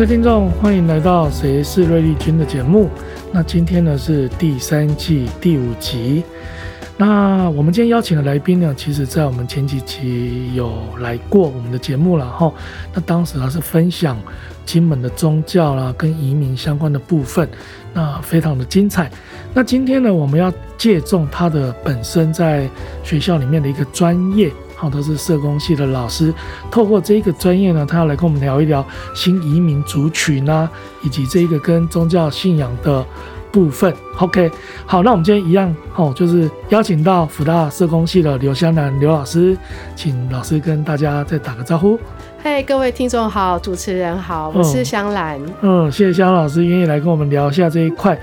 [0.00, 2.88] 各位听众，欢迎来到《谁是瑞丽君》的节目。
[3.30, 6.24] 那今天呢是第三季第五集。
[6.96, 12.50] 那我们今天邀请的来宾呢，其实在我们前几集有来过我们的节目了哈。
[12.94, 14.16] 那当时他是分享
[14.64, 17.46] 金门的宗教啦，跟移民相关的部分，
[17.92, 19.10] 那非常的精彩。
[19.52, 22.66] 那今天呢，我们要借重他的本身在
[23.04, 24.50] 学校里面的一个专业。
[24.80, 26.32] 好，他是社工系的老师，
[26.70, 28.82] 透过这一个专业呢，他要来跟我们聊一聊
[29.14, 30.66] 新移民族群啊，
[31.02, 33.04] 以及这一个跟宗教信仰的
[33.52, 33.94] 部分。
[34.16, 34.50] OK，
[34.86, 39.54] 好，那我们今天一样，哦，就是邀请到福大社工系的刘香兰刘老师，
[39.94, 42.00] 请老师跟大家再打个招呼。
[42.42, 45.38] 嘿，各位听众好，主持人好，我是香兰。
[45.60, 48.18] 嗯，嗯，谢谢香兰老师愿意来跟我们聊一下这一块。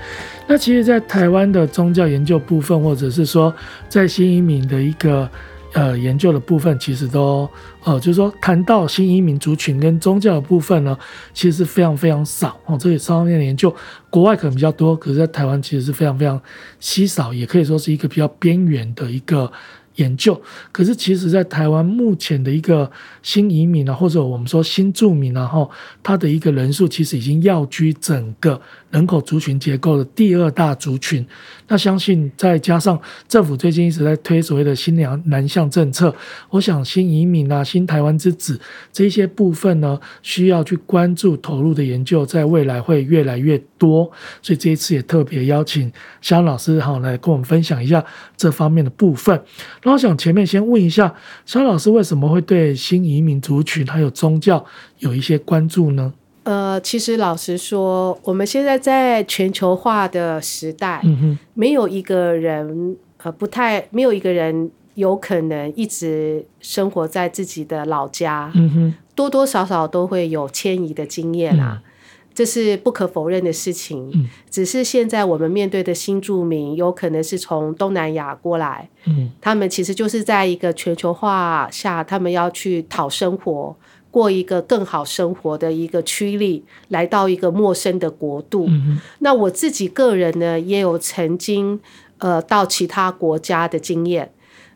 [0.48, 3.54] 那其实，在台湾的宗教研究部分，或者是说
[3.88, 5.30] 在新移民的一个。
[5.72, 7.48] 呃，研究的部分其实都，
[7.84, 10.96] 呃，就是说谈到新移民族群跟宗教的部分呢，
[11.34, 12.76] 其实是非常非常少哦。
[12.78, 13.74] 这里双方面的研究，
[14.10, 16.40] 国外可能比较多，可是在台湾其实是非常非常
[16.80, 19.50] 稀少，也可以说是一个比较边缘的一个。
[19.98, 22.88] 研究，可是其实，在台湾目前的一个
[23.20, 25.68] 新移民啊，或者我们说新住民啊，哈，
[26.04, 31.26] 它的一个人数其实已经要居整个人口族群结构的第二大族群。
[31.66, 36.14] 那相信再加上政府最近一直在推所谓的新娘南向政策，
[36.48, 38.58] 我想新移民啊、新台湾之子
[38.90, 44.10] 这些部分呢，需要去关注投入的研究，在未来会越来越多。
[44.40, 45.92] 所以这一次也特别邀请
[46.22, 48.02] 肖老师哈来跟我们分享一下
[48.36, 49.38] 这方面的部分。
[49.84, 51.14] 那我想前面先问一下，
[51.44, 54.64] 肖老师为什么会对新移民族群还有宗教
[55.00, 56.14] 有一些关注呢？
[56.48, 68.50] 呃，其实老实说，我们现在在全球化的时代，嗯，没有一个人呃不太没有一个人有可能一直生活在自己的老家，
[69.14, 71.82] 多多少少都会有迁移的经验啊。
[71.84, 71.90] 嗯
[72.38, 83.74] 这是不可否认的事情，嗯，只是现在我们面对的新住民有可能是从东南亚过来，嗯，他们其实就是在一个全球化下，他们要去讨生活，
[84.10, 88.66] 过一个更好生活的一个驱力，来到一个陌生的国度。
[88.68, 91.78] 嗯，那我自己个人呢，也有曾经
[92.18, 94.32] 呃到其他国家的经验。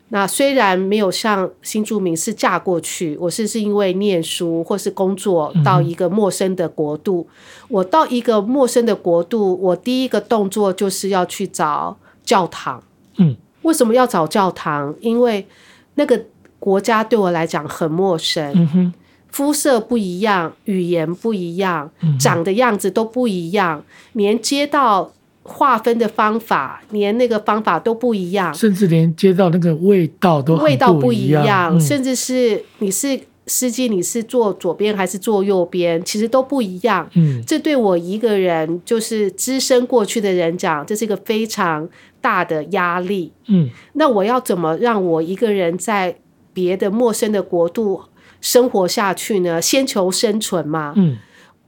[0.09, 7.27] 那虽然没有像新住民是嫁过去，我是是因为念书或是工作到一个陌生的国度。
[7.27, 7.65] 嗯。
[7.69, 12.83] 我到一个陌生的国度，我第一个动作就是要去找教堂。
[13.17, 14.93] 嗯，为什么要找教堂？
[14.99, 15.47] 因为
[15.95, 16.21] 那个
[16.59, 18.51] 国家对我来讲很陌生。
[18.53, 18.93] 嗯哼，
[19.33, 23.83] 肤色不一样，语言不一样，长的样子都不一样，
[24.13, 25.11] 连街道。
[25.45, 37.05] 划分的方法，连那个方法都不一样，甚至连街道那个味道都味道不一样，嗯，甚至是你是司机，你是坐左边还是坐右边，其实都不一样。
[37.15, 41.89] 嗯，这对我一个人就是资深过去的人讲，这是一个非常
[42.21, 43.33] 大的压力。
[43.49, 46.15] 嗯，那我要怎么让我一个人在
[46.53, 48.01] 别的陌生的国度
[48.43, 49.59] 生活下去呢？
[49.59, 50.93] 先求生存嘛。
[50.95, 51.17] 嗯。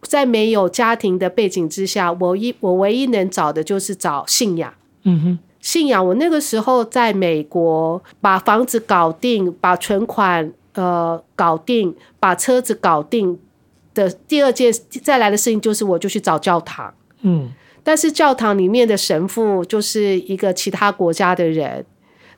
[0.02, 4.72] 在没有家庭的背景之下，我一我唯一能找的就是找信仰。
[5.02, 6.06] 嗯哼，信仰。
[6.06, 13.40] 我那个时候在美国，把房子搞定，把存款呃搞定，把车子搞定
[13.96, 14.72] 的第二件
[15.02, 16.94] 再来的事情就是，我就去找教堂。
[17.22, 17.52] 嗯，
[17.84, 21.84] 但是教堂里面的神父就是一个其他国家的人，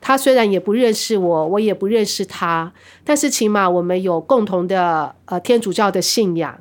[0.00, 2.72] 他虽然也不认识我，我也不认识他，
[3.04, 6.60] 但是起码我们有共同的呃天主教的信仰。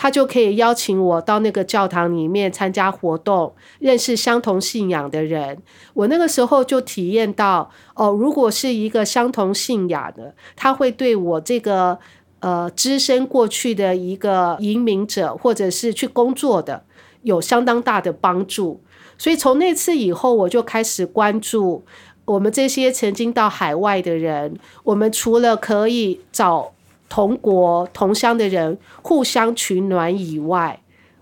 [0.00, 5.58] 他就可以邀请我到那个教堂里面参加活动，认识相同信仰的人。
[5.92, 11.98] 我那个时候就体验到，哦，如果是一个相同信仰的，他会对我这个
[12.38, 16.84] 呃只身过去的一个移民者，或者是去工作的，
[17.22, 18.80] 有相当大的帮助。
[19.20, 21.84] 所以从那次以后，我就开始关注
[22.28, 24.56] 我们这些曾经到海外的人。
[24.84, 26.72] 我们除了可以找。
[27.10, 30.78] 同国同乡的人互相取暖以外，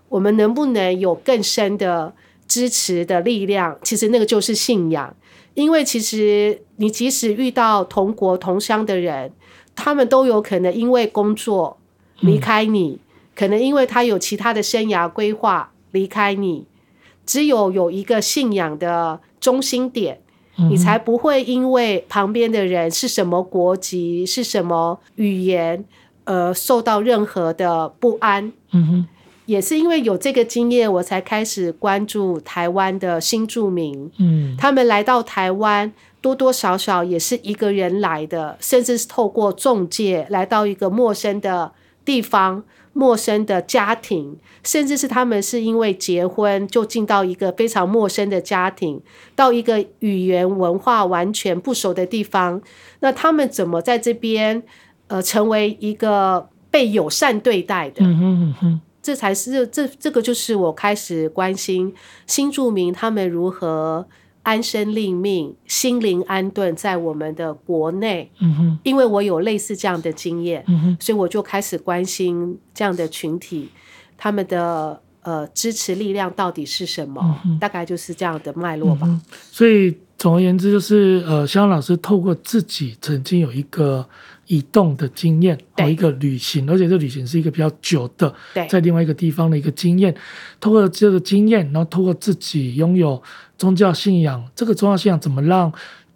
[0.09, 2.13] 我们能不能有更深的
[2.45, 3.79] 支持的力量？
[3.83, 5.15] 其实那个就是信仰。
[5.53, 9.31] 因为其实你即使遇到同国同乡的人，
[9.77, 11.77] 他们都有可能因为工作
[12.19, 12.99] 离开你，
[13.33, 16.65] 可能因为他有其他的生涯规划离开你。
[17.25, 20.19] 只有有一个信仰的中心点。
[20.69, 25.85] 你才不会因为旁边的人是什么国籍、是什么语言，
[26.25, 28.51] 而受到任何的不安。
[28.71, 29.07] 嗯哼，
[29.45, 34.11] 也是因为有这个经验，我才开始关注台湾的新住民。
[34.17, 41.71] 嗯，他们来到台湾，多多少少也是一个人来的，甚至是透过中介来到一个陌生的
[42.03, 42.63] 地方、
[42.97, 48.99] 陌生的家庭，甚至是他们是因为结婚就进到一个非常陌生的家庭，
[49.35, 52.59] 到一个语言文化完全不熟的地方，
[53.01, 54.63] 那他们怎么在这边
[55.05, 58.03] 呃成为一个被友善对待的？
[58.03, 61.93] 嗯哼嗯哼，这才是这这个就是我开始关心
[62.25, 64.07] 新住民他们如何。
[64.47, 68.31] 安身立命，心灵安顿在我们的国内。
[68.39, 73.67] 嗯哼，因为我有类似这样的经验，嗯哼，所以我就开始关心这样的群体，
[74.17, 77.41] 他们的呃支持力量到底是什么？
[77.43, 79.05] 嗯，大概就是这样的脉络吧。
[79.05, 79.19] 嗯，
[79.51, 84.07] 所以总而言之，就是呃，香香老师透过自己曾经有一个。
[84.49, 88.33] 移动的经验，和一个旅行，而且这旅行是一个比较久的，
[88.69, 90.15] 在另外一个地方的一个经验。
[90.61, 93.21] 透过这个经验，然后透过自己拥有
[93.57, 95.71] 宗教信仰，这个宗教信仰怎么让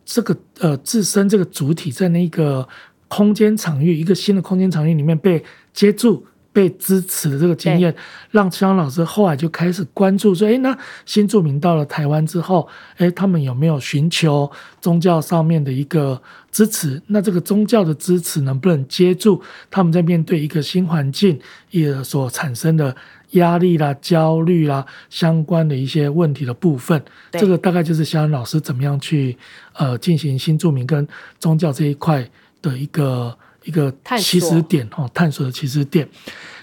[0.06, 2.68] 这个呃自身这个主体在那个
[3.08, 5.44] 空间场域，一个新的空间场域里面被
[5.74, 6.26] 接住。
[6.54, 7.96] 被支持的这个经验，
[8.30, 12.68] 让香香老师后来就开始关注说：“哎，那新住民到了台湾之后，
[12.98, 14.52] 哎，他们有没有寻求
[14.82, 16.22] 宗教上面的一个
[16.52, 17.02] 支持？
[17.08, 21.40] 那这个宗教的支持能不能接住他们在面对一个新环境
[21.70, 22.94] 也所产生的
[23.32, 27.02] 压力啦、焦虑啦相关的一些问题的部分？
[27.32, 29.38] 这个大概就是肖恩老师怎么样去
[29.74, 31.08] 呃进行新住民跟
[31.40, 32.28] 宗教这一块
[32.62, 36.10] 的一个。”一个起始点哦，探索的起始点。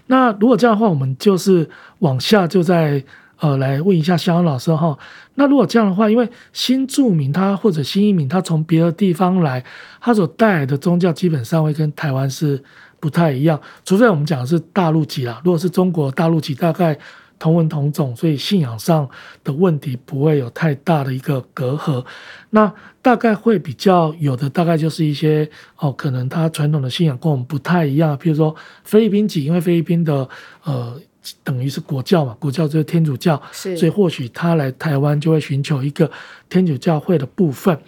[0.09, 1.71] 那如果这样的话，我们就是
[2.01, 3.01] 往下就再
[3.39, 4.99] 呃来问一下肖恩老师哈。
[5.37, 9.65] 那如果这样的话，因为新住民他或者新移民他从别的地方来，
[10.01, 12.61] 他所带来的宗教基本上会跟台湾是
[13.01, 15.41] 不太一样，除非我们讲的是大陆籍啦。
[15.45, 16.99] 如果是中国大陆籍，大概。
[17.41, 19.09] 同文同种，所以信仰上
[19.45, 22.05] 的问题不会有太大的一个隔阂。
[22.51, 28.19] 那大概会比较有的，大概就是一些哦，可能他传统的信仰跟我们不太一样。
[28.19, 28.53] 譬如说
[28.83, 30.29] 菲律宾籍，因为菲律宾的
[30.65, 31.01] 呃
[31.45, 36.11] 等于是国教嘛，国教就是天主教，所以或许他来台湾就会寻求一个
[36.49, 37.79] 天主教会的部分。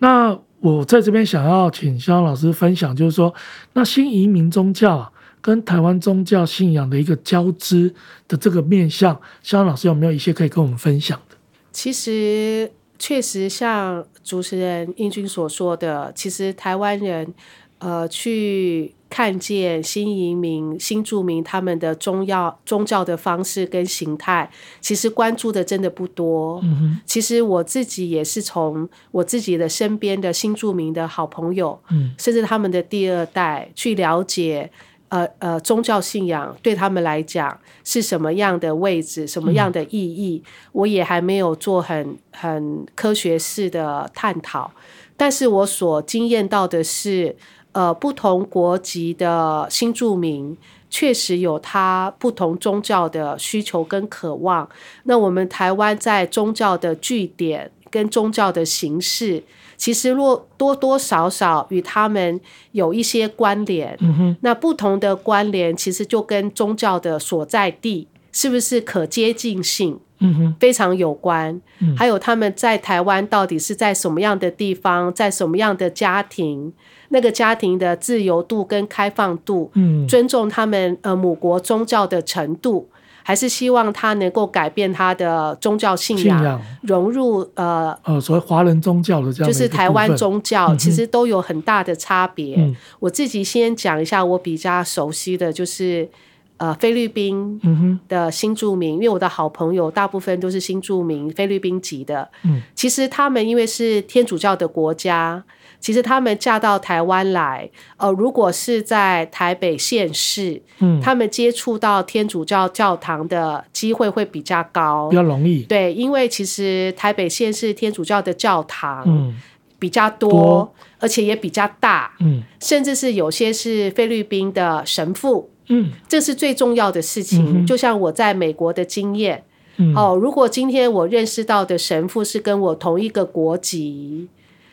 [0.00, 3.34] 那我在这边想要请肖阳老师分享，就是说
[3.72, 5.12] 那新移民宗教。
[5.42, 7.90] 跟台湾宗教信仰的一个交织
[8.28, 11.36] 的这个面向，肖阳老师有没有一些可以跟我们分享的？
[11.72, 17.32] 其实，确实像主持人英军所说的，其实台湾人，
[17.78, 24.48] 呃，去看见新移民、新住民他们的宗教宗教的方式跟形态，
[24.80, 26.62] 其实关注的真的不多。
[27.04, 34.70] 其实我自己也是从我自己的身边的新住民的好朋友，嗯，甚至他们的第二代去了解。
[35.10, 40.40] 呃呃，宗教信仰对他们来讲是什么样的位置，什么样的意义？
[40.46, 44.70] 嗯、我也还没有做很很科学式的探讨。
[45.16, 47.34] 但是我所经验到的是，
[47.72, 50.56] 呃，不同国籍的新住民
[50.88, 54.68] 确实有他不同宗教的需求跟渴望。
[55.04, 59.42] 那我们台湾在宗教的据点跟宗教的形式。
[59.76, 62.38] 其实若多多少少与他们
[62.72, 71.58] 有一些关联，嗯，那不同的关联其实就跟宗教的所在地是不是可接近性，嗯，非常有关。
[71.78, 76.70] 嗯，还有他们在台湾到底是在什么样的地方，在什么样的家庭，
[77.10, 82.88] 那个家庭的自由度跟开放度，嗯，尊重他们呃母国宗教的程度。
[83.22, 92.56] 还是希望他能够改变他的宗教信仰，信仰融入呃呃所谓华人宗教的这样，就是台湾宗教，其实都有很大的差别。
[92.56, 96.08] 嗯、我自己先讲一下，我比较熟悉的就是
[96.56, 102.28] 呃菲律宾的新住民，因为我的好朋友大部分都是新住民，菲律宾籍的。
[102.42, 105.44] 嗯，其实他们因为是天主教的国家。
[105.80, 115.62] 其实他们嫁到台湾来，呃，如果是在台北县市，嗯，他们接触到天主教教堂的机会会比较高，比较容易。
[115.62, 119.34] 对，因为其实台北县市天主教的教堂，嗯，
[119.78, 127.62] 比较多，多，而且也比较大，嗯，甚至是有些是菲律宾的神父，嗯，这是最重要的事情。
[127.62, 129.44] 嗯，就像我在美国的经验，
[129.78, 134.28] 嗯，哦，如果今天我认识到的神父是跟我同一个国籍。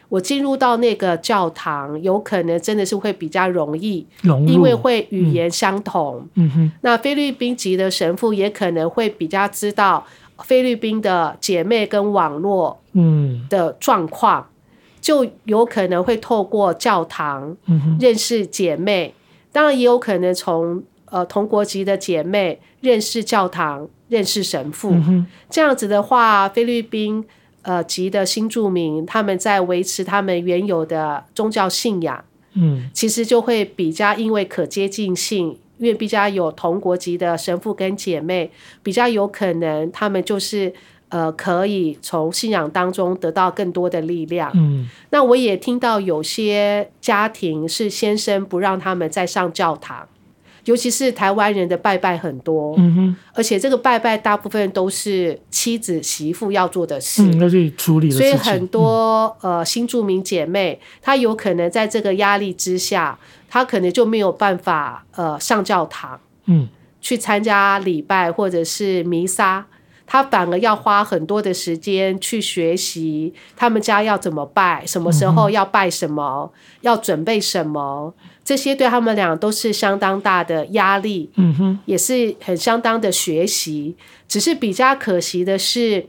[0.10, 4.08] 我进入到那个教堂，有可能真的是会比较容易，
[4.48, 6.26] 因为会语言相同。
[6.36, 10.06] 嗯哼，那菲律宾籍的神父也可能会比较知道
[10.40, 12.80] 菲律宾的姐妹跟网络
[13.50, 14.48] 的状况，
[15.02, 17.58] 就有可能会透过教堂
[18.00, 19.14] 认识姐妹。
[19.52, 24.96] 当然也有可能从呃同国籍的姐妹认识教堂、认识神父。
[25.50, 27.26] 这样子的话，菲律宾。
[27.64, 32.24] 呃，籍的新住民，他们在维持他们原有的宗教信仰，
[32.54, 38.50] 嗯，其实就会比较因为可接近性因为比较有同国籍的神父跟姐妹，
[38.82, 40.74] 比较有可能他们就是
[41.10, 44.50] 呃可以从信仰当中得到更多的力量。
[44.56, 50.08] 嗯，那我也听到有些家庭是先生不让他们再上教堂。
[50.68, 58.12] 尤其是台湾人的拜拜很多，嗯哼，而且这个拜拜大部分都是妻子媳妇要做的事，嗯，要去处理。
[58.12, 66.68] 所以很多呃新住民姐妹，她有可能在这个压力之下，她可能就没有办法呃上教堂，嗯，
[67.00, 69.66] 去参加礼拜或者是弥撒，
[70.08, 78.14] 她反而要花很多的时间去学习他们家要怎么拜，什么时候要拜什么，要准备什么。
[78.44, 83.96] 这些对他们俩都是相当大的压力，嗯哼，也是很相当的学习。
[84.26, 86.08] 只是比较可惜的是，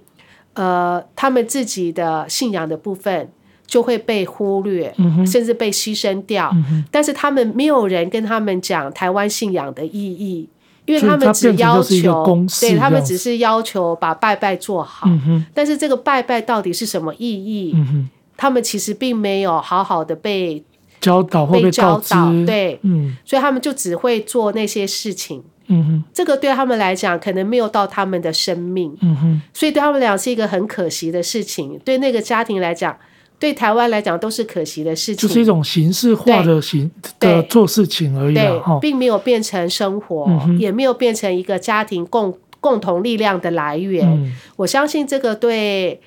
[0.55, 3.28] 呃，他们自己的信仰的部分
[3.67, 4.95] 就会被忽略，
[5.26, 6.55] 甚至被牺牲掉。
[6.93, 10.49] 但是他们没有人跟他们讲台湾信仰的意义，
[10.88, 12.25] 因为他们只要求，
[12.61, 15.07] 对，他们只是要求把拜拜做好。
[15.09, 17.73] 嗯哼，但是这个拜拜到底是什么意义？
[17.76, 20.64] 嗯哼，他们其实并没有好好的被。
[21.00, 31.78] 教导或被教导，对，嗯，所以他们就只会做那些事情，嗯哼，这个对他们来讲可能没有到他们的生命，嗯哼，所以对他们俩是一个很可惜的事情。
[31.85, 32.97] 对那个家庭来讲，
[33.38, 36.90] 对台湾来讲都是可惜的事情，就是一种形式化的形
[37.21, 44.07] 的做事情而已，对，并没有变成生活，嗯，也没有变成一个家庭共共同力量的来源。
[44.07, 46.00] 嗯，我相信这个对。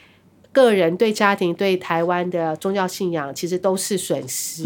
[0.53, 4.65] 个人对家庭对台湾的宗教信仰其实都是损失。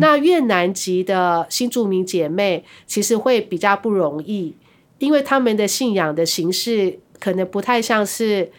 [0.00, 4.54] 那越南籍的新住民姐妹其实会比较不容易，
[4.98, 8.50] 因为他们的信仰的形式可能不太像是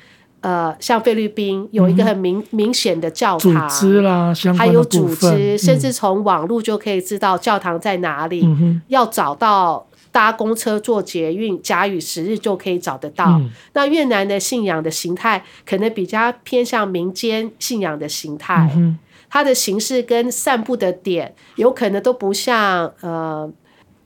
[0.45, 9.87] 呃，像菲律宾有一个很明、嗯、明显的教堂，组织啦，还有组织，甚至从网络就可以知道教堂在哪里，嗯、要找到。
[10.15, 13.31] 搭公车、坐捷运，假以时日就可以找得到。
[13.31, 18.97] 嗯、那越南的信仰的形态可能比较偏向民间信仰的形态，嗯，
[19.29, 23.51] 它的形式跟散布的点有可能都不像呃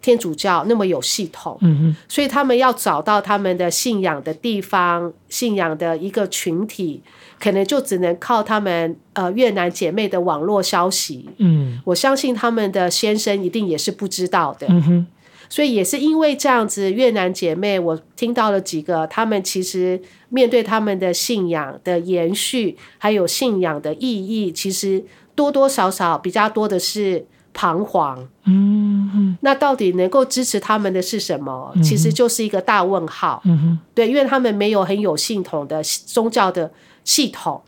[0.01, 1.57] 天主教那么有系统。
[1.61, 7.01] 嗯，所以他们要找到他们的信仰的地方、信仰的一个群体，
[7.39, 11.29] 可能就只能靠他们呃越南姐妹的网络消息。
[11.37, 14.67] 嗯，我相信他们的先生一定也是不知道的。
[14.69, 15.05] 嗯
[15.51, 25.03] 所以也是因为这样子，越南姐妹，我听到了几个，他们其实面对他们的信仰的延续，还有信仰的意义，其实
[25.33, 27.25] 多多少少比较多的是
[27.59, 28.25] 彷徨。
[28.45, 31.73] 嗯，那到底能够支持他们的是什么？
[31.83, 33.41] 其实就是一个大问号。
[33.43, 36.71] 嗯，对，因为他们没有很有系统的宗教的
[37.03, 37.61] 系统。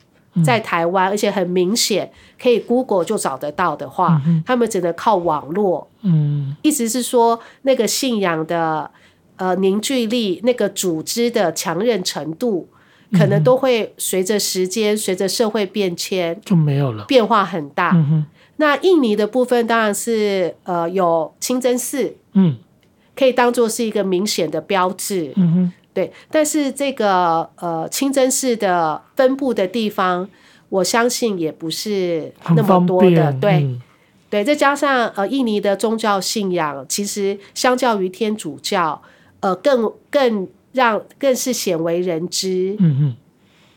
[0.45, 2.10] 在台湾，而且很明显
[2.41, 5.89] 可以 Google 就找得到的话，嗯、他们只能靠网络。
[6.03, 8.89] 嗯，意思是说，那个信仰的
[9.36, 12.69] 呃凝聚力，那个组织的强韧程度，
[13.12, 17.91] 可能都会随着时间、随着社会变迁就没有了，变化很大。
[17.93, 18.25] 嗯、
[18.62, 22.58] 那印尼的部分当然是呃有清真寺，嗯，
[23.15, 25.34] 可以当做是一个明显的标志。
[25.36, 30.30] 嗯哼对，但是这个呃清真寺的分布的地方，
[30.70, 33.34] 我相信也不是那么多的。
[33.41, 33.82] 对、嗯，
[34.30, 39.01] 对，再加上呃印尼的宗教信仰，其实相较于天主教，
[39.39, 42.75] 呃更更让更是鲜为人知。
[42.77, 43.15] 嗯嗯，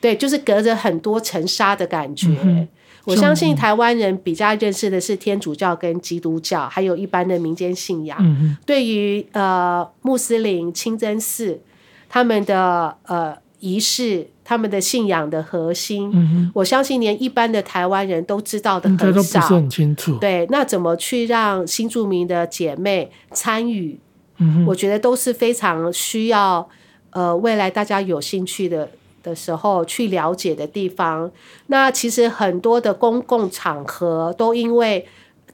[0.03, 2.69] 对，就是隔着很多层纱的感觉、嗯。
[3.05, 8.19] 我相信台湾人比较认识的是天主教跟基督教，还有一般的民间信仰。
[8.21, 11.61] 嗯、对于呃穆斯林清真寺。
[12.07, 20.17] 他们的呃仪式，他们的信仰的核心，嗯、我相信连一般的台湾人都知道的很少，都不是很清楚。
[20.19, 23.99] 对，那怎么去让新住民的姐妹参与？
[24.39, 26.69] 嗯，我觉得都是非常需要
[27.11, 28.89] 呃未来大家有兴趣的
[29.25, 31.29] 的时候去了解的地方。
[31.67, 35.05] 那其实很多的公共场合都因为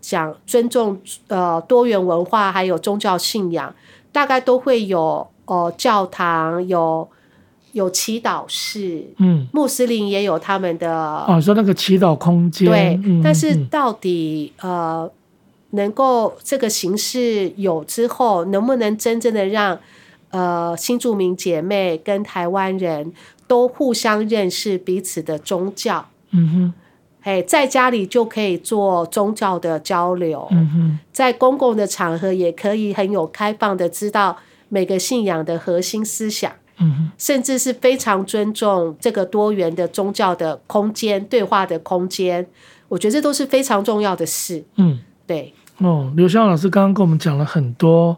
[0.03, 3.75] 讲尊重呃多元文化还有宗教信仰，
[4.13, 5.27] 大概都会有。
[5.47, 7.09] 哦，教堂有
[7.73, 15.11] 有祈祷室，嗯，穆斯林也有他们的哦，说那个祈祷空间，对，嗯、但是到底呃，
[15.71, 19.77] 能够这个形式有之后，能不能真正的让
[20.31, 23.13] 呃新住民姐妹跟台湾人
[23.51, 26.07] 都互相认识彼此的宗教？
[26.31, 26.73] 嗯哼，
[27.23, 34.37] 哎，在家里就可以做宗教的交流，嗯哼，在公共的场合也可以很有开放的知道。
[34.69, 42.47] 每个信仰的核心思想，嗯，甚至是非常尊重这个多元的宗教的空间、对话的空间，
[42.87, 44.63] 我觉得这都是非常重要的事。
[44.77, 45.53] 嗯，对。
[45.79, 48.17] 哦，刘湘老师刚刚跟我们讲了很多，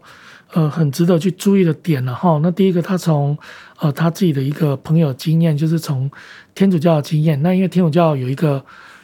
[0.53, 2.39] 呃，很值得去注意的点了哈。
[2.43, 3.35] 那第一个，他从
[3.83, 6.09] 呃他自己的一个朋友经验，就是从
[6.55, 7.41] 天主教的经验。
[7.43, 8.63] 那因为天主教有一个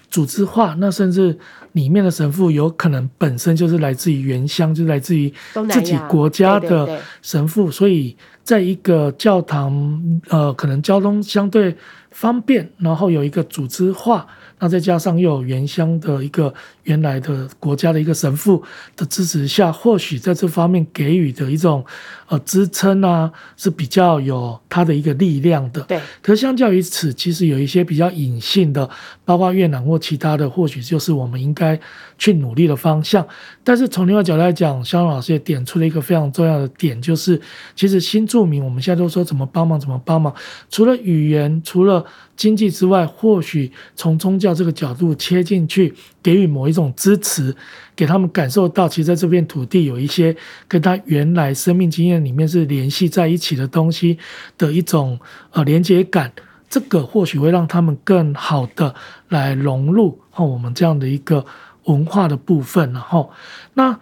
[0.10, 1.38] 组织化，那甚至
[1.74, 5.32] 里面的神父有可能本身就是来自于原乡，就是来自于
[5.70, 11.76] 自己国家的神父，所以在一个教堂，呃，可能交通相对
[12.12, 14.26] 方便，然后有一个组织化。
[14.60, 18.62] 那再加上又有原乡的一个原来的国家的一个神父
[18.96, 21.84] 的支持下，或许在这方面给予的一种
[22.28, 25.82] 呃支撑啊，是比较有它的一个力量的。
[25.84, 26.00] 对。
[26.22, 28.90] 可是相较于此，其实有一些比较隐性的，
[29.24, 31.80] 包括越南或其他的，或许就是我们应该
[32.18, 33.26] 去努力的方向。
[33.64, 37.40] 但是从另外角度来讲，肖老师也点出了一个非常重要的点，就是
[37.76, 40.34] 其实新住民我们现在都说怎么帮忙怎么帮忙，
[40.70, 42.04] 除了语言，除了
[42.40, 45.94] 经济之外，或许从宗教这个角度切进去，
[46.24, 47.54] 给予某一种支持，
[47.98, 50.34] 给他们感受到，其实在这片土地有一些
[50.66, 54.18] 跟他原来生命经验里面是联系在一起的东西
[54.58, 55.20] 的一种
[55.52, 56.32] 呃连接感，
[56.70, 58.96] 这个或许会让他们更好的
[59.28, 61.46] 来融入和我们这样的一个
[61.84, 62.94] 文化的部分。
[62.94, 63.30] 然后，
[63.74, 64.00] 那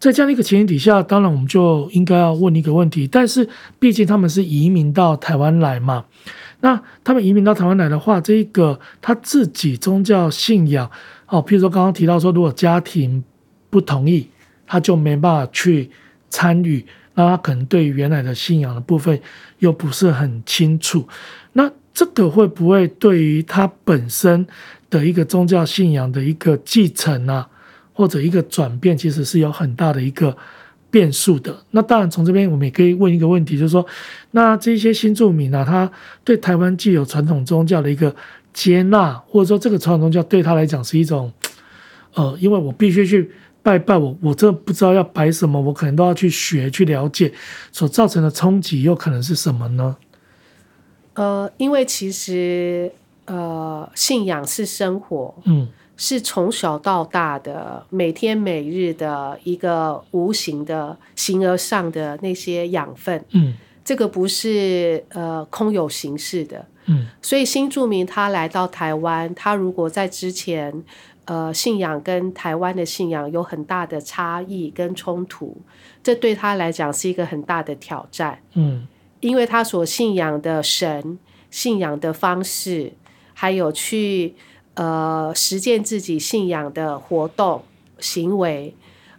[0.00, 6.04] 在这样的一个前提底下，当然我们就应该要问一个问题，但是毕竟他们是移民到台湾来嘛。
[6.60, 10.90] 那他们移民到台湾来的话，这一个他自己宗教信仰，
[11.28, 13.22] 哦，譬如说刚刚提到说，如果家庭
[13.68, 14.28] 不同意，
[14.66, 15.90] 他就没办法去
[16.30, 16.84] 参与，
[17.14, 19.20] 那他可能对于原来的信仰的部分
[19.58, 21.06] 又不是很清楚。
[21.52, 24.46] 那这个会不会对于他本身
[24.90, 27.48] 的一个宗教信仰的一个继承啊，
[27.92, 30.36] 或者一个转变，其实是有很大的一个
[30.96, 31.54] 变数的。
[31.72, 33.84] 那当然，从这边我们也可以问一个问题，就是说，
[34.30, 35.92] 那这些新住民呢、啊，他
[36.24, 38.16] 对台湾既有传统宗教的一个
[38.54, 41.30] 接纳，或者说这个传统宗教对他来讲是一种，
[42.14, 43.30] 呃，因为我必须去
[43.62, 47.30] 拜拜，我我真的不知道要拜什么，我可能都要去学去了解，
[47.70, 49.96] 所造成的冲击又可能是什么呢？
[51.12, 52.90] 呃，因为其实
[53.26, 55.68] 呃，信仰是生活，嗯。
[55.96, 70.84] 是从小到大的每天每日的一个无形的形而上的那些养分，嗯，这个不是呃空有形式的，嗯，所以新住民他来到台湾，他如果在之前
[71.24, 75.56] 呃信仰跟台湾的信仰有很大的差异跟冲突，
[76.02, 78.86] 这对他来讲是一个很大的挑战，嗯，
[79.20, 81.18] 因为他所信仰的神、
[81.50, 82.92] 信仰的方式，
[83.32, 84.34] 还有去。
[84.76, 87.62] 呃，实践自己信仰的活动
[87.98, 88.74] 行为，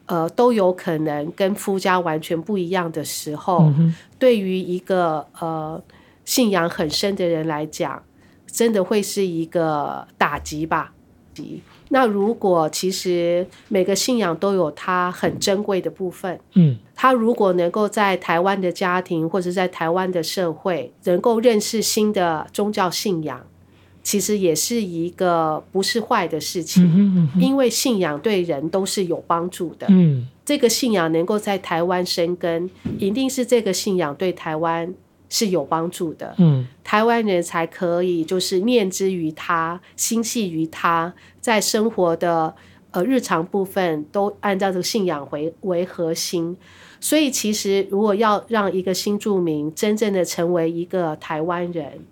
[0.06, 5.82] 呃，都有可能跟夫家完全不一样的时候，嗯、对于一个呃
[6.26, 8.04] 信仰很深的人来讲，
[8.46, 10.93] 真的会是一个打击吧。
[11.89, 23.46] 那如果其实每个信仰都有它很珍贵的部分，嗯，他如果能够在台湾的家庭或者在台湾的社会，能够认识新的宗教信仰。
[24.08, 29.86] 其实也是一个不是坏的事情，因为信仰对人都是有帮助的。
[29.89, 34.93] 嗯，这个信仰能够在台湾生根，一定是这个信仰对台湾
[35.28, 36.34] 是有帮助的。
[36.38, 42.56] 嗯，台湾人才可以就是念之于他，心系于他，在生活的
[42.91, 46.56] 呃日常部分都按照这个信仰为为核心。
[47.02, 52.06] 所以，其实如果要让一个新住民真正的成为一个台湾人。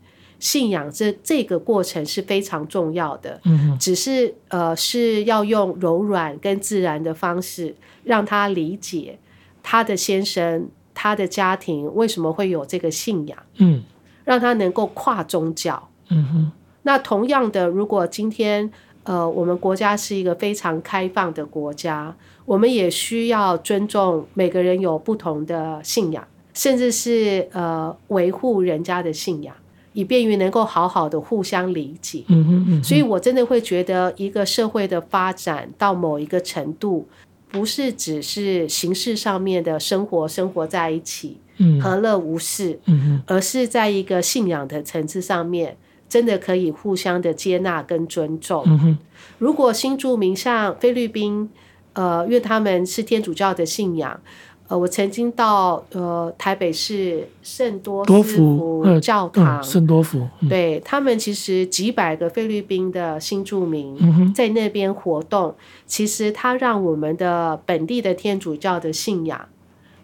[0.45, 9.17] 信仰这这个过程是非常重要的，嗯哼，只是呃是要用柔软跟自然的方式让他理解
[9.63, 13.81] 他的先生、他的家庭为什么会有这个信仰，嗯，
[14.23, 16.51] 让他能够跨宗教，嗯哼。
[16.83, 18.69] 那同样的，如果今天
[19.01, 29.55] 呃我们国家是一个非常开放的国家，我们也需要尊重每个人有不同的信仰，甚至是呃维护人家的信仰。
[29.95, 37.07] 以便于能够好好的互相理解，嗯哼嗯哼，所以我真的会觉得，一个社会的发展到某一个程度，
[37.49, 45.77] 不是只是形式上面的生活生活在一起，嗯，和乐无事，嗯哼，而是在一个信仰的层次上面，
[46.09, 48.97] 真的可以互相的接纳跟尊重。
[49.37, 51.49] 如果新住民像菲律宾，
[51.93, 54.19] 呃，因为他们是天主教的信仰。
[54.67, 69.47] 呃，我曾经到呃台北市圣多斯福教堂，圣多福，嗯、对他们其实几百个菲律宾的新住民在那边活动，嗯、其实他让我们的本地的天主教的信仰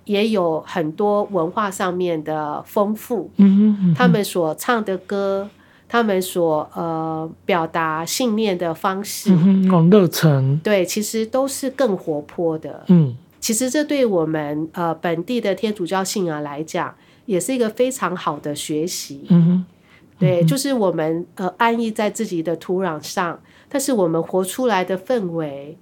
[0.06, 3.32] 也有很多文化上面的丰富。
[3.38, 5.50] 嗯、哼他们所唱的歌，
[5.90, 12.84] 他们所呃表达信念的方式，嗯，那种热忱，对，其实都是更活泼的。
[12.88, 19.26] 嗯，其实这对我们呃本地的天主教信仰来讲，也是一个非常好的学习。
[19.30, 19.66] 嗯，
[20.18, 25.76] 对，就是我们呃安逸在自己的土壤上，但是我们活出来的氛围，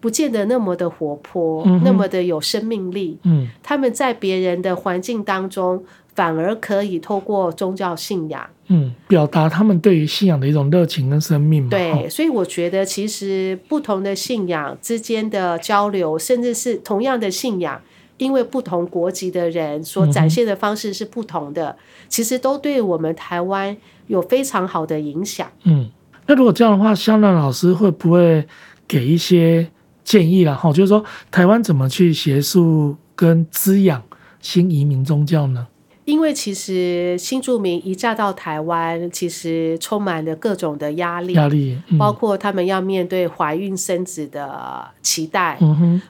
[0.00, 3.18] 不见得那么的活泼，嗯，那么的有生命力。
[3.22, 11.70] 嗯，他们在别人的环境当中，反而可以透过宗教信仰，嗯，表达他们对于信仰的一种热情跟生命嘛。
[11.70, 17.80] 对，所以我觉得其实不同的信仰之间的交流，甚至是同样的信仰，
[18.16, 21.76] 因为不同国籍的人所展现的方式是不同的，嗯、
[22.08, 25.46] 其实都对我们台湾有非常好的影响。
[25.64, 25.90] 嗯，
[26.26, 28.46] 那如果这样的话，香兰老师会不会
[28.86, 29.68] 给一些？
[30.04, 34.02] 建议了哈，就是说台湾怎么去协助跟滋养
[34.38, 35.66] 新移民宗教呢？
[36.04, 45.58] 因为其实新住民一嫁到台湾，其实充满了各种的压力，压力、嗯、包括他们要面对怀孕生子的期待，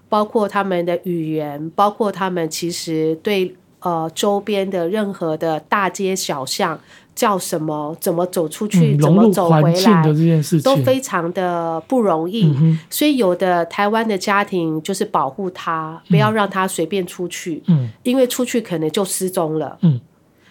[0.09, 6.81] 包括他们的语言，包括他们其实对呃周边的任何的大街小巷。
[7.15, 7.97] 叫什么？
[8.01, 8.97] 怎么走出去？
[8.97, 10.03] 嗯、怎么走回来？
[10.03, 12.45] 的这件事情都非常的不容易。
[12.59, 17.63] 嗯、所以有的台湾的家庭就是保护他，不要让他随便出去。
[17.69, 19.79] 嗯、因为出去可能就失踪了。
[19.83, 20.01] 嗯、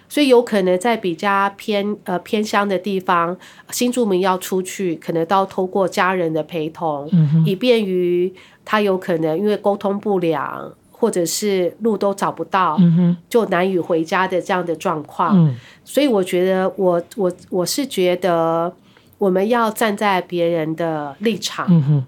[0.08, 3.36] 所以有可能在比较偏呃偏乡的地方，
[3.72, 10.74] 新住民要出去，可能都要透过家人的陪同，嗯、以便于他有可能因为沟通不良。
[11.04, 15.36] 或者是路都找不到，嗯，就难以回家的这样的状况。
[15.36, 18.74] 嗯，所以我觉得我，我我我是觉得，
[19.18, 22.06] 我们要站在别人的立场，嗯，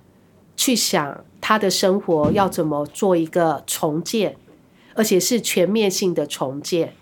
[0.55, 4.37] 去想他的生活要怎么做一个重建，
[4.93, 6.93] 而且是全面性的重建。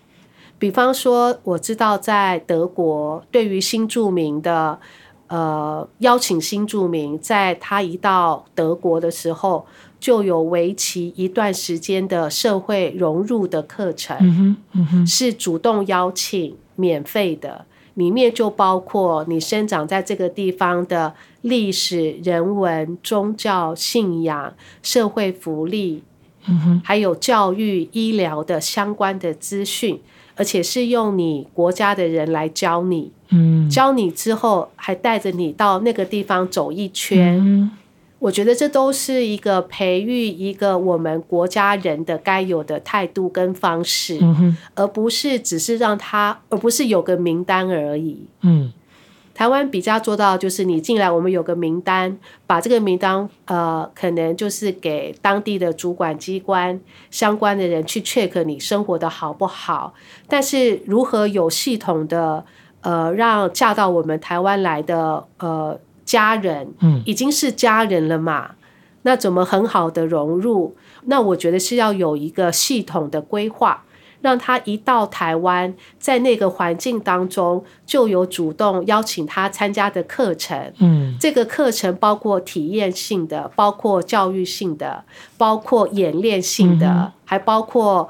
[0.58, 4.79] 比方说，我知道在德国，对于新住民的，
[5.27, 9.67] 呃，邀请新住民在他一到德国的时候。
[10.03, 17.63] 就有为期一段时间的社会融入的课程，嗯嗯、是主动邀请、免费的，
[17.93, 26.03] 里面就包括你生长在这个地方的历史、人文、宗教、信仰、社会福利，
[26.49, 30.01] 嗯、还有教育、医疗的相关的资讯，
[30.35, 37.39] 而且是用你国家的人来教你，嗯、教你之后还带着你到那个地方走一圈。
[37.39, 37.71] 嗯
[38.23, 48.25] 我觉得这都是一个培育一个我们国家人的该有的态度跟方式，嗯，而不是只是让他，而不是有个名单而已。
[48.39, 48.71] 嗯，
[49.33, 56.79] 台湾比较做到就是你进来，我们有个名单，把这个名单呃，可能就是给当地的主管机关
[57.12, 59.93] 相关的人去 check 你生活的好不好。
[60.29, 62.45] 但是如何有系统的
[62.79, 65.77] 呃，让嫁到我们台湾来的呃。
[66.05, 68.55] 家人，嗯已经是家人了嘛，嗯，
[69.03, 70.75] 那怎么很好的融入？
[71.05, 73.83] 那我觉得是要有一个系统的规划，
[74.21, 80.71] 让他一到台湾，在那个环境当中就有主动邀请他参加的课程。
[80.79, 85.03] 嗯，这个课程包括体验性的，包括教育性的，
[85.37, 88.07] 包括演练性的，嗯，还包括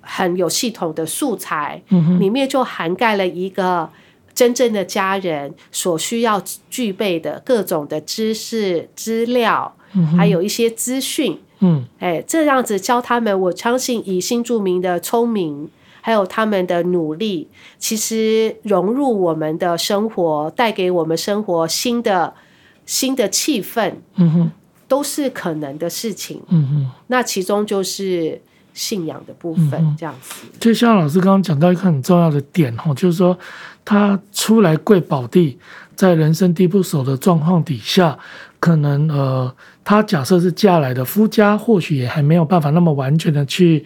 [0.00, 3.90] 很有系统的素材，嗯，里面就涵盖了一个。
[4.36, 9.74] 真正的家人所需要具备的各种的知识、资料，
[10.16, 15.70] 还有一些资讯，嗯，哎，这样子教他们，我相信以新住民的聪明，
[16.02, 22.34] 还有他们的努力，其实融入我们的生活，带给我们生活新的
[22.84, 24.52] 新的气氛，嗯哼，
[24.86, 28.42] 都是可能的事情，嗯哼，那其中就是。
[28.76, 30.46] 信仰的部分，这样子。
[30.60, 33.36] 就像老师刚刚讲到一个很重要的点哈，就是说
[33.84, 35.58] 他出来跪宝地，
[35.96, 38.16] 在人生地不熟的状况底下，
[38.60, 39.50] 可能呃，
[39.82, 43.82] 他假设是嫁来的夫家，或许也还没有办法那么完全的去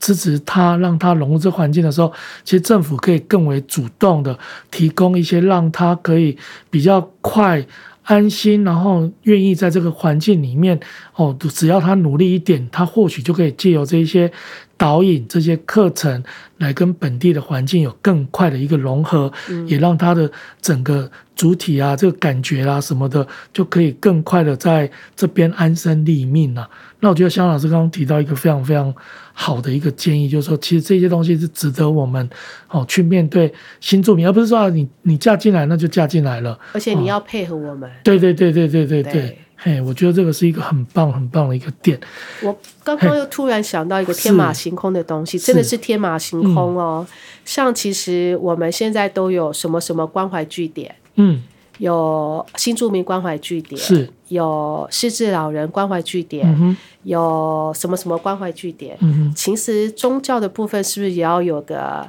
[0.00, 4.36] 支持他，让他融入这环境的时候，其实政府可以更为主动的
[4.72, 6.36] 提供一些让他可以
[6.68, 7.64] 比较快。
[8.04, 10.78] 安心，然后愿意在这个环境里面
[11.14, 14.30] 哦，只要他努力一点，他或许就可以借由这些
[14.76, 16.22] 导引、这些课程，
[16.58, 26.68] 来跟本地的环境有更快的一个融合，嗯、也让他的整个主体啊，这个感觉啊什么的，就可以更快的在这边安身立命啊。
[27.00, 28.92] 那我觉得香老师刚刚提到一个非常非常
[29.32, 32.28] 好的一个建议，就是说，其实这些东西是值得我们
[32.68, 37.90] 哦去面对新住民，而不是说你你嫁进来那就嫁进来了，而且你要配合我们。
[38.04, 41.98] 对对对对对对对，嘿，我觉得这个是一个很棒很棒的一个点。
[42.42, 47.06] 我刚刚又突然想到一个天马行空的东西，真的是天马行空哦。
[47.08, 47.14] 嗯、
[47.44, 51.42] 像其实我们现在都有什么什么关怀据点，嗯，
[51.78, 58.96] 有新住民关怀据点，是，有失智老人关怀据点，嗯、有什么什么关怀据点。
[59.00, 62.08] 嗯，其实宗教的部分是不是也要有个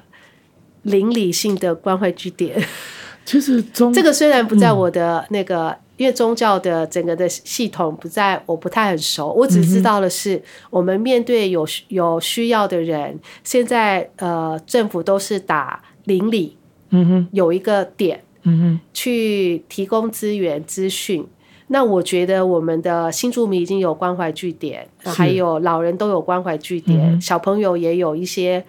[0.83, 2.61] 邻里性的关怀据点？
[3.25, 5.69] 其实宗这个虽然不在我的那个。
[5.69, 9.31] 嗯因为宗教的整个的系统不在，我不太很熟。
[9.31, 16.57] 我只知道的是，我们面对有有需要的人，现在呃，政府都是打邻里，
[16.89, 21.27] 嗯哼，有一个点，嗯哼，去提供资源资讯。
[21.67, 28.63] 那我觉得我们的新住民已经有关怀据点，还有老人都有关怀据点，嗯、小朋友也有一些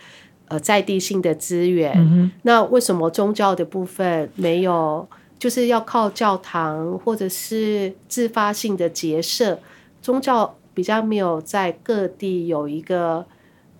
[0.48, 2.32] 呃在地性的资源。
[2.42, 5.06] 那为什么宗教的部分没有？
[5.36, 9.58] 就是要靠教堂或者是自发性的结社，
[10.00, 13.26] 宗教比较没有在各地有一个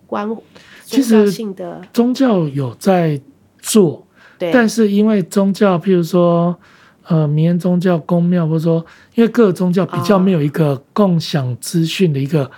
[0.05, 0.27] 关
[0.83, 1.81] 宗教性的。
[1.91, 3.19] 宗教有在
[3.59, 4.04] 做，
[4.45, 6.57] 对，但是因为宗教，譬如说
[7.07, 12.49] 呃，民间宗教、公庙，或者说因为各个宗教比较没有一个共享资讯的一个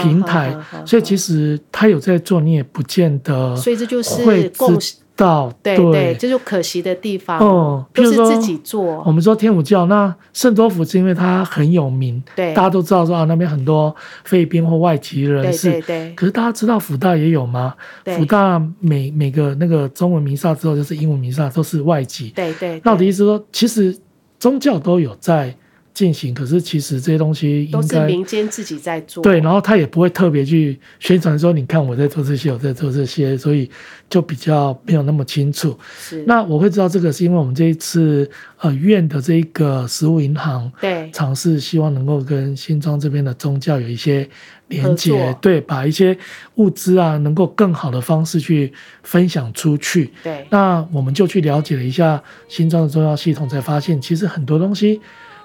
[0.00, 3.54] 平台，所以其实他有在做，你也不见得。
[3.56, 4.78] 所以这就是共。
[5.14, 7.38] 到对对，这就可惜的地方。
[7.38, 9.02] 哦，比如说自己做。
[9.06, 13.94] 我们说天主教，那圣多福是因为它很有名，对，大家都知道说啊，那边很多
[14.24, 15.70] 菲律宾或外籍人士。
[15.70, 16.14] 对对对。
[16.14, 17.74] 可是大家知道福大也有吗？
[18.02, 18.16] 对。
[18.16, 22.30] 辅大每每个那个中文弥撒之后就是英文弥撒，都是外籍。
[22.34, 22.80] 对对。
[22.84, 23.96] 那我的意思说，其实
[24.38, 25.54] 宗教都有在。
[25.94, 33.70] 进行，可是其实这些东西都是民间自己在做，对，然后他也不会特别去宣传说，你看我在做这些，我在做这些，所以
[34.08, 35.78] 就比较没有那么清楚。
[35.98, 38.28] 是，那我会知道这个是因为我们这一次
[38.60, 44.26] 呃院的这个食物银行对尝试希望能够跟新庄这边的宗教有一些
[44.68, 46.16] 连接，作对，把一些
[46.54, 50.10] 物资啊能够更好的方式去分享出去。
[50.22, 54.98] 对，那我们就去了解了一下新庄的宗教系统，才发现其实很多东西。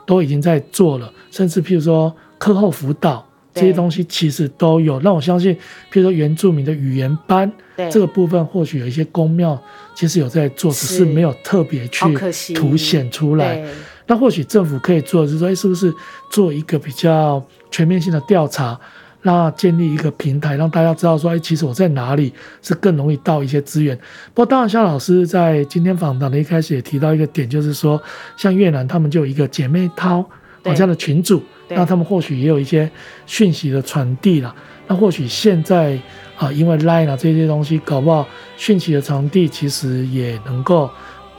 [0.08, 5.00] 都已经在做了，甚至譬如说课后辅导这些东西，其实都有。
[5.02, 5.54] 那我相信，
[5.92, 7.52] 譬如说原住民的语言班
[7.92, 9.62] 这个部分，或许有一些公庙
[9.94, 12.06] 其实有在做，只是没有特别去
[12.54, 13.64] 凸显出来。
[14.06, 15.94] 那或许政府可以做就是说，哎，是不是
[16.32, 18.80] 做一个比较全面性的调查？
[19.28, 23.94] 那建立一个平台，让大家知道说，哎，其实我在哪里是更容易到一些资源。
[24.34, 28.02] 不过，当然，肖老师在今天访谈的一开始也提到一个点，就是说，
[28.38, 30.26] 像越南他们就有一个姐妹淘
[30.64, 32.90] 这样的群组，那他们或许也有一些
[33.26, 34.56] 讯息的传递了。
[34.88, 36.00] 那或许现在
[36.38, 40.90] 啊，因为 Line 啊这些东西，搞不好讯息的传递其实也能够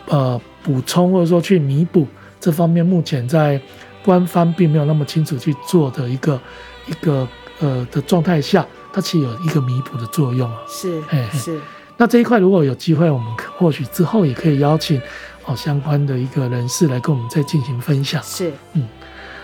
[0.08, 2.06] 呃补充或者说去弥补
[2.38, 3.58] 这方面目前在
[4.04, 6.38] 官方并没有那么清楚去做的一个
[6.86, 7.26] 一个。
[7.60, 10.58] 呃的状态下，它其实有一个弥补的作用啊。
[10.68, 11.60] 是，嘿嘿是。
[11.96, 15.00] 那这一块如果有机会，我们或许之后也可以邀请
[15.44, 18.22] 哦相关的一个人士来跟我们再进行分享。
[18.22, 18.86] 是，嗯，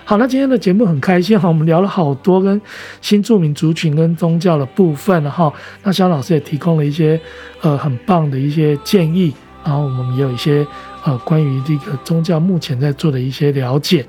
[0.05, 2.61] 好，那今天的节目很开心哈，我们聊了好多跟
[3.01, 5.53] 新住民族群跟宗教的部分哈。
[5.83, 7.21] 那肖老师也提供了一些
[7.61, 10.65] 呃很棒的一些建议，然后我们也有一些
[11.03, 14.07] 呃关于这个宗教目前在做的一些了解。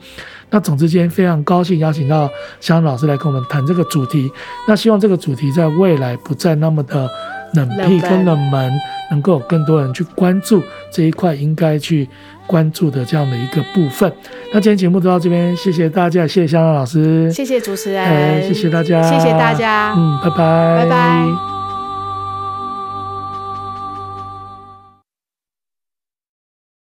[0.50, 2.30] 那总之，今天非常高兴邀请到
[2.60, 4.32] 萧老师来跟我们谈这个主题。
[4.68, 7.10] 那希望这个主题在未来不再那么的
[7.54, 8.72] 冷僻跟冷门，
[9.12, 12.08] 能够有更多人去关注这一块应该去
[12.48, 14.12] 关注的这样的一个部分。
[14.54, 21.55] 那今天节目就到这边，谢谢大家，谢谢萧老师，谢谢主持人，谢谢大家，谢谢大家，嗯，拜拜，拜拜。